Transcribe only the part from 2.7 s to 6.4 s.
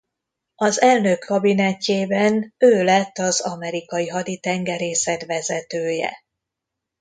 lett az Amerikai Haditengerészet vezetője.